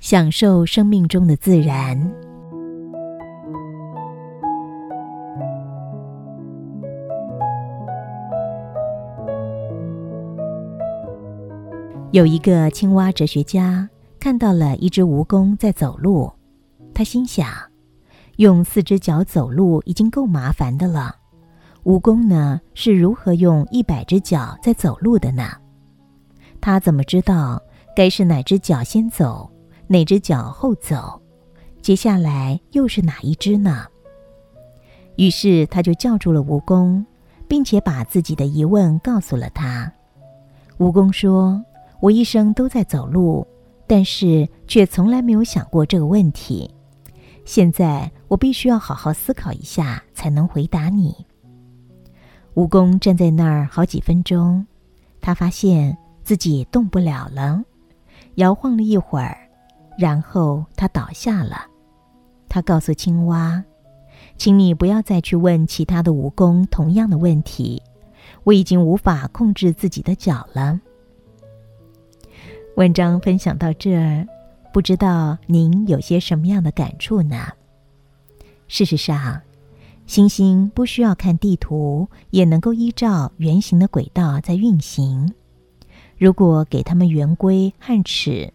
[0.00, 2.10] 享受生命中的自然。
[12.12, 16.32] 有一个青蛙哲学家看到了一只蜈蚣在走路，
[16.94, 17.46] 他心想：
[18.36, 21.14] 用四只脚走路已经够麻烦的了，
[21.84, 25.44] 蜈蚣呢是如何用一百只脚在走路的呢？
[26.58, 27.62] 他怎么知道
[27.94, 29.48] 该是哪只脚先走？
[29.90, 31.20] 哪只脚后走？
[31.82, 33.88] 接下来又是哪一只呢？
[35.16, 37.04] 于是他就叫住了蜈蚣，
[37.48, 39.92] 并且把自己的疑问告诉了他。
[40.78, 41.60] 蜈蚣说
[41.98, 43.44] ：“我一生都在走路，
[43.88, 46.72] 但是却从来没有想过这个问题。
[47.44, 51.26] 现在我必须要好好思考一下，才能回答你。”
[52.54, 54.64] 蜈蚣站在那儿好几分钟，
[55.20, 57.60] 他发现自己动不了了，
[58.36, 59.39] 摇晃了一会儿。
[60.00, 61.66] 然后他倒下了。
[62.48, 63.62] 他告诉青蛙
[64.38, 67.82] ：“请你不要再去问其他的蜈蚣同样的问题，
[68.44, 70.80] 我已经无法控制自己的脚了。”
[72.76, 74.26] 文章分享到这儿，
[74.72, 77.48] 不知道您有些什么样的感触呢？
[78.68, 79.42] 事实上，
[80.06, 85.34] 星星不需要看地图，也能够依照圆形的轨道在运行。
[86.16, 88.52] 如果给他们圆规和尺，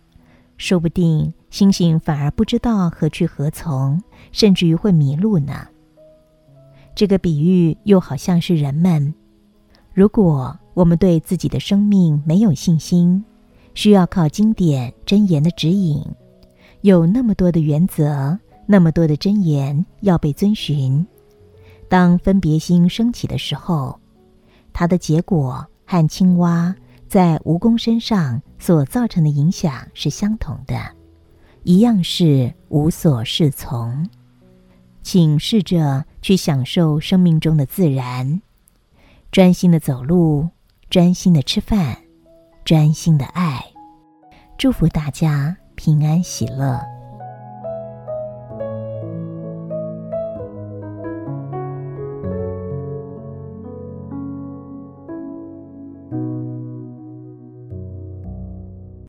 [0.57, 5.67] 说不定星星反而不知道何去何从，甚至于会迷路呢。
[6.95, 9.13] 这个比喻又好像是人们，
[9.93, 13.23] 如果我们对自己的生命没有信心，
[13.73, 16.01] 需要靠经典真言的指引，
[16.81, 21.05] 有那么多的原则，那么多的真言要被遵循。
[21.89, 23.99] 当分别心升起的时候，
[24.71, 26.73] 它的结果和青蛙。
[27.07, 30.75] 在蜈蚣身上所造成的影响是相同的，
[31.63, 34.09] 一样是无所适从。
[35.01, 38.41] 请试着去享受生命中的自然，
[39.31, 40.49] 专心的走路，
[40.89, 41.97] 专心的吃饭，
[42.63, 43.63] 专心的爱。
[44.57, 46.94] 祝福大家平安喜乐。